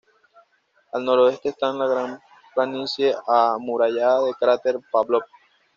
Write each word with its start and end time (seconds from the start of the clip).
Al 0.93 1.05
noroeste 1.05 1.49
está 1.49 1.71
la 1.73 1.85
gran 1.85 2.19
planicie 2.55 3.13
amurallada 3.27 4.23
del 4.25 4.35
cráter 4.35 4.79
Pavlov. 4.91 5.21